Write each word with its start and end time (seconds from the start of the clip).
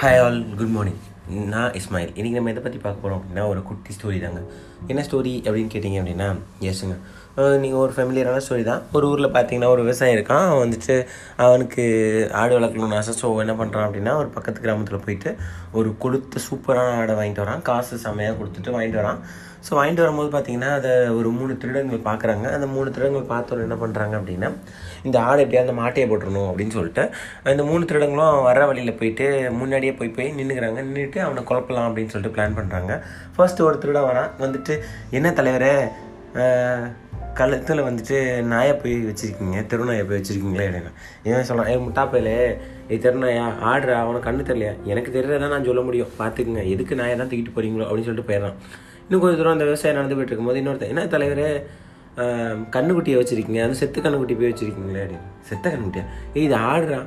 Hi 0.00 0.18
all, 0.18 0.40
good 0.60 0.70
morning. 0.70 0.98
நான் 1.30 1.74
இஸ்மாயில் 1.78 2.12
இன்றைக்கி 2.18 2.36
நம்ம 2.36 2.52
எதை 2.52 2.62
பற்றி 2.62 2.78
பார்க்க 2.84 3.02
போகிறோம் 3.02 3.18
அப்படின்னா 3.18 3.42
ஒரு 3.50 3.60
குட்டி 3.68 3.90
ஸ்டோரி 3.96 4.16
தாங்க. 4.22 4.40
என்ன 4.92 5.00
ஸ்டோரி 5.06 5.32
அப்படின்னு 5.46 5.72
கேட்டிங்க 5.74 5.98
அப்படின்னா 6.00 6.28
எஸ்ங்க 6.70 6.96
நீங்கள் 7.64 7.80
ஒரு 7.82 7.92
ஃபெமிலியரான 7.96 8.40
ஸ்டோரி 8.46 8.64
தான். 8.70 8.82
ஒரு 8.96 9.04
ஊரில் 9.10 9.34
பார்த்தீங்கன்னா 9.34 9.68
ஒரு 9.74 9.82
விவசாயி 9.84 10.16
இருக்கான். 10.16 10.46
அவன் 10.46 10.62
வந்துட்டு 10.64 10.96
அவனுக்கு 11.44 11.84
ஆடு 12.40 12.56
வளர்க்கணும்னு 12.58 12.98
ஆசை. 13.00 13.14
ஸோ 13.20 13.28
என்ன 13.44 13.54
பண்ணுறான் 13.60 13.86
அப்படின்னா 13.88 14.14
ஒரு 14.22 14.30
பக்கத்து 14.38 14.64
கிராமத்தில் 14.64 15.04
போயிட்டு 15.04 15.32
ஒரு 15.80 15.90
கொளுத்த 16.04 16.42
சூப்பரான 16.48 16.96
ஆடை 17.02 17.14
வாங்கிட்டு 17.20 17.44
வரான். 17.44 17.62
காசு 17.70 18.02
செம்மையாக 18.06 18.38
கொடுத்துட்டு 18.40 18.74
வாங்கிட்டு 18.76 19.00
வரான். 19.02 19.20
ஸோ 19.66 19.70
வாங்கிட்டு 19.76 20.02
வரும்போது 20.04 20.30
பார்த்தீங்கன்னா 20.34 20.68
அதை 20.76 20.90
ஒரு 21.16 21.28
மூணு 21.38 21.52
திருடங்கள் 21.62 22.06
பார்க்குறாங்க 22.06 22.46
அந்த 22.56 22.66
மூணு 22.74 22.88
திருடங்கள் 22.94 23.26
பார்த்தோன்னு 23.32 23.66
என்ன 23.66 23.76
பண்ணுறாங்க 23.82 24.14
அப்படின்னா 24.20 24.48
இந்த 25.06 25.16
ஆடு 25.28 25.42
எப்படியா 25.42 25.64
அந்த 25.64 25.74
மாட்டையை 25.80 26.06
போட்டுருணும் 26.10 26.48
அப்படின்னு 26.50 26.76
சொல்லிட்டு 26.76 27.04
இந்த 27.54 27.64
மூணு 27.70 27.82
திருடங்களும் 27.90 28.46
வர 28.48 28.64
வழியில் 28.70 28.98
போயிட்டு 29.00 29.26
முன்னாடியே 29.60 29.92
போய் 29.98 30.14
போய் 30.16 30.34
நின்றுக்கிறாங்க 30.38 30.80
நின்றுட்டு 30.86 31.19
அவனை 31.20 31.42
குழப்பலாம் 31.42 31.88
அப்படின்னு 31.88 32.08
சொல்லிட்டு 32.08 32.42
பிளான் 32.42 32.58
பண்ணுறாங்க 32.58 33.00
ஃபர்ஸ்ட் 33.36 33.62
ஒரு 33.62 33.78
வரான். 33.84 34.30
வந்துட்டு 34.38 34.78
என்ன 35.10 35.30
தலைவரே? 35.30 35.88
கழுத்தில் 37.34 37.82
வந்துட்டு 37.82 38.42
நாயை 38.42 38.74
போய் 38.74 39.04
வச்சுருக்கீங்க. 39.04 39.54
திருநாயை 39.54 40.08
போய் 40.08 40.20
வச்சுருக்கீங்களே? 40.20 40.66
அப்படின்னு. 40.68 40.92
ஏன் 41.24 41.44
சொல்லலாம் 41.44 41.72
ஏ 41.72 41.84
முட்டாப்பையிலே 41.84 42.58
ஏ 42.90 42.96
திருநாயா 42.96 43.46
ஆடுறா 43.64 43.92
அவனை 43.92 44.20
கண்ணு 44.20 44.46
தெரியலையா? 44.46 44.82
எனக்கு 44.84 45.20
தெரியறதான் 45.20 45.48
நான் 45.48 45.64
சொல்ல 45.64 45.80
முடியும். 45.80 46.08
பார்த்துக்குங்க 46.18 46.70
எதுக்கு 46.70 46.94
நாயை 46.94 47.16
தான் 47.16 47.26
தூக்கிட்டு 47.26 47.52
போகிறீங்களோ 47.56 47.84
அப்படின்னு 47.84 48.04
சொல்லிட்டு 48.04 48.32
போயிடறான். 48.32 48.54
இன்னும் 49.02 49.20
கொஞ்சம் 49.20 49.36
தூரம் 49.36 49.52
அந்த 49.52 49.64
விவசாயம் 49.64 50.00
நடந்து 50.00 50.16
போயிட்டு 50.16 50.32
இருக்கும்போது 50.32 50.60
இன்னொருத்தன் 50.60 50.88
என்ன 50.88 51.04
தலைவரே? 51.04 51.62
கண்ணுக்குட்டியை 52.76 53.18
வச்சுருக்கீங்க. 53.20 53.62
அந்த 53.62 53.74
செத்து 53.74 54.00
கண்ணுக்குட்டி 54.00 54.38
போய் 54.38 54.50
வச்சுருக்கீங்களே? 54.50 55.00
அப்படின்னு. 55.00 55.26
செத்த 55.40 55.70
கண்ணுக்குட்டியா? 55.70 56.04
இது 56.36 56.56
ஆடுறான் 56.56 57.06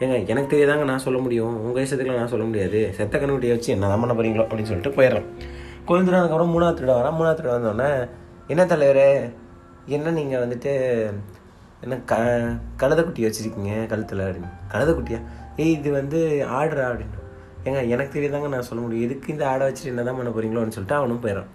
ஏங்க 0.00 0.16
எனக்கு 0.32 0.50
தெரியாதாங்க 0.52 0.84
நான் 0.90 1.04
சொல்ல 1.04 1.18
முடியும். 1.24 1.54
உங்கள் 1.66 1.84
இஷ்டத்துக்குலாம் 1.84 2.20
நான் 2.22 2.32
சொல்ல 2.32 2.44
முடியாது. 2.48 2.80
செத்த 2.96 3.14
கண்ணுக்குட்டியை 3.18 3.54
வச்சு 3.54 3.70
என்ன 3.74 3.88
தான் 3.92 4.02
பண்ண 4.02 4.14
போகிறீங்களோ 4.14 4.44
அப்படின்னு 4.46 4.70
சொல்லிட்டு 4.70 4.96
போயிடுறான் 4.98 5.28
கொஞ்ச 5.88 6.00
தூரம் 6.06 6.20
அதுக்கப்புறம் 6.20 6.52
மூணாவது 6.54 6.76
திருவிழா 6.78 6.96
வரேன் 7.00 7.16
மூணாவது 7.18 7.38
திருட 7.38 7.52
வந்தோடனே 7.56 7.90
என்ன 8.52 8.62
தலைவர்? 8.66 9.06
என்ன 9.96 10.10
நீங்கள் 10.10 10.42
வந்துட்டு 10.44 10.72
என்ன 11.84 11.94
க 12.10 12.16
கழுதைக்குட்டி 12.82 13.24
வச்சுருக்கீங்க 13.26 13.72
கழுத்தில் 13.92 14.22
அப்படின்னு. 14.26 14.50
கழுதக்குட்டியா? 14.72 15.20
ஏய் 15.56 15.74
இது 15.76 15.90
வந்து 15.92 16.18
ஆடுறா 16.58 16.84
அப்படின்னு. 16.90 17.18
ஏங்க 17.64 17.80
எனக்கு 17.94 18.14
தெரியாதாங்க 18.16 18.48
நான் 18.48 18.68
சொல்ல 18.70 18.80
முடியும். 18.84 19.04
எதுக்கு 19.06 19.32
இந்த 19.32 19.44
ஆடை 19.48 19.64
வச்சுட்டு 19.68 19.92
என்ன 19.92 20.02
தான் 20.02 20.18
பண்ண 20.18 20.30
போகிறீங்களோன்னு 20.30 20.74
சொல்லிட்டு 20.76 20.98
அவனும் 21.00 21.22
போயிடறான். 21.24 21.50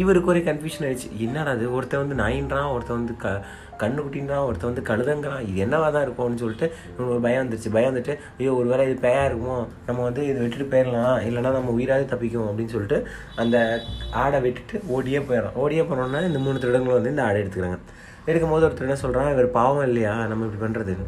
இவருக்கு 0.00 0.30
ஒரு 0.32 0.40
கன்ஃபியூஷன் 0.48 0.84
ஆயிடுச்சு. 0.86 1.08
என்னடா 1.24 1.50
அது 1.56 1.64
ஒருத்தன் 1.76 2.02
வந்து 2.02 2.16
நாயின்றான் 2.22 2.68
ஒருத்தன் 2.74 2.98
வந்து 3.00 3.14
க 3.22 3.28
கண்ணுக்குட்டின்றான் 3.82 4.44
ஒருத்தன் 4.48 4.70
வந்து 4.70 4.84
கழுதங்கிறான். 4.88 5.42
இது 5.48 5.58
என்னவா 5.64 5.88
தான் 5.96 6.04
இருக்கும்னு 6.06 6.40
சொல்லிட்டு 6.42 6.66
இவனுக்கு 6.88 7.12
ஒரு 7.16 7.22
பயம் 7.26 7.42
வந்துருச்சு. 7.42 7.70
பயம் 7.76 7.90
வந்துட்டு 7.90 8.14
ஐயோ 8.38 8.52
ஒரு 8.60 8.68
வேளை 8.72 8.84
இது 8.88 8.96
பேயா 9.04 9.22
இருக்குமோ? 9.28 9.58
நம்ம 9.88 10.00
வந்து 10.08 10.22
இதை 10.30 10.38
விட்டுட்டு 10.44 10.66
போயிடலாம் 10.72 11.18
இல்லைனா 11.28 11.52
நம்ம 11.58 11.74
உயிராது 11.78 12.04
தப்பிக்கும் 12.12 12.48
அப்படின்னு 12.48 12.74
சொல்லிட்டு 12.74 12.98
அந்த 13.44 13.56
ஆடை 14.24 14.40
விட்டுட்டு 14.46 14.78
ஓடியே 14.96 15.22
போயிடறான் 15.28 15.56
ஓடியே 15.64 15.84
போனோன்னா 15.90 16.22
இந்த 16.30 16.40
மூணு 16.46 16.62
திருடங்களும் 16.64 16.98
வந்து 16.98 17.14
இந்த 17.14 17.24
ஆடை 17.28 17.40
எடுத்துக்கிறாங்க. 17.42 17.78
எடுக்கும்போது 18.30 18.66
ஒருத்தர் 18.68 18.88
என்ன 18.88 18.98
சொல்கிறான் 19.04 19.32
இவர் 19.36 19.50
பாவம் 19.60 19.86
இல்லையா? 19.90 20.14
நம்ம 20.32 20.46
இப்படி 20.48 20.62
பண்ணுறதுன்னு 20.64 21.06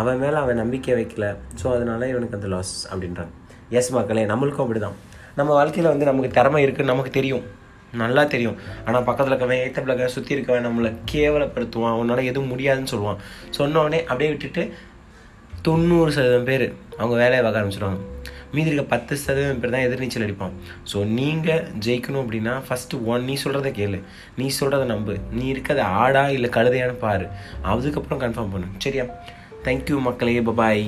அவன் 0.00 0.20
மேலே 0.24 0.36
அவன் 0.44 0.60
நம்பிக்கை 0.62 0.94
வைக்கல. 1.00 1.26
ஸோ 1.60 1.66
அதனால 1.76 2.08
இவனுக்கு 2.14 2.36
அந்த 2.40 2.48
லாஸ் 2.54 2.74
அப்படின்றாங்க. 2.92 3.32
எஸ் 3.78 3.94
மக்களே 3.98 4.26
நம்மளுக்கும் 4.32 4.66
அப்படி 4.66 4.80
தான் 4.88 4.98
நம்ம 5.38 5.50
வாழ்க்கையில் 5.60 5.92
வந்து 5.92 6.08
நமக்கு 6.08 6.36
திறமை 6.36 6.60
இருக்குன்னு 6.66 6.92
நமக்கு 6.94 7.12
தெரியும். 7.16 7.46
நல்லா 8.02 8.22
தெரியும். 8.34 8.58
ஆனால் 8.86 9.04
பக்கத்தில் 9.08 9.32
இருக்கவன் 9.32 9.62
ஏத்தப்பில் 9.64 9.92
இருக்க 9.92 10.14
சுற்றி 10.16 10.36
இருக்கவன் 10.36 10.66
நம்மளை 10.68 10.90
கேவலப்படுத்துவான். 11.12 11.98
உன்னால் 12.00 12.28
எதுவும் 12.30 12.52
முடியாதுன்னு 12.52 12.92
சொல்லுவான். 12.94 13.20
சொன்னோடனே 13.58 14.00
அப்படியே 14.10 14.30
விட்டுட்டு 14.32 14.64
தொண்ணூறு 15.62 16.10
சதவீதம் 16.16 16.48
பேர் 16.50 16.66
அவங்க 16.98 17.14
வேலையை 17.22 17.42
பார்க்க 17.42 17.60
ஆரம்பிச்சிடுவாங்க 17.60 18.00
மீதி 18.52 18.70
இருக்க 18.70 18.84
பத்து 18.92 19.14
சதவீதம் 19.22 19.60
பேர் 19.62 19.72
தான் 19.74 19.86
எதிர்நீச்சல் 19.86 20.24
அடிப்பான். 20.26 20.54
ஸோ 20.90 20.98
நீங்கள் 21.18 21.64
ஜெயிக்கணும் 21.86 22.22
அப்படின்னா 22.24 22.54
ஃபஸ்ட்டு 22.66 23.00
ஒன் 23.12 23.26
நீ 23.30 23.34
சொல்கிறத 23.44 23.70
கேளு. 23.78 23.98
நீ 24.38 24.46
சொல்கிறத 24.60 24.84
நம்பு. 24.84 25.14
நீ 25.38 25.52
இருக்கிறத 25.54 25.82
ஆடா 26.04 26.28
இல்லை 26.36 26.50
கழுதையான்னு 26.56 26.96
பாரு. 27.06 27.26
அதுக்கப்புறம் 27.72 28.22
கன்ஃபார்ம் 28.24 28.54
பண்ணு. 28.54 28.68
சரியா? 28.78 29.06
தேங்க்யூ 29.66 29.98
மக்களே. 30.00 30.40
பபாய் 30.40 30.86